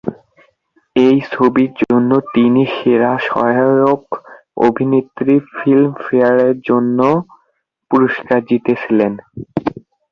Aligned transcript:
এই 0.95 1.17
ছবির 1.31 1.71
জন্য 1.81 2.11
তিনি 2.33 2.61
সেরা 2.75 3.13
সহায়ক 3.27 4.03
অভিনেত্রী 4.67 5.33
ফিল্মফেয়ার 5.53 6.39
জন্য 6.67 6.99
পুরস্কার 7.91 8.39
জিতেছিলেন। 8.49 9.13